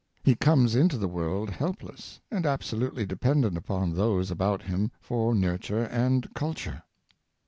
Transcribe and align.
He 0.23 0.33
comes 0.33 0.73
into 0.73 0.97
the 0.97 1.07
world 1.07 1.51
helpless, 1.51 2.21
and 2.31 2.43
absolutely 2.47 3.05
dependent 3.05 3.55
upon 3.55 3.93
those 3.93 4.31
about 4.31 4.63
him 4.63 4.89
for 4.99 5.35
nur. 5.35 5.59
ture 5.59 5.83
and 5.83 6.33
culture. 6.33 6.81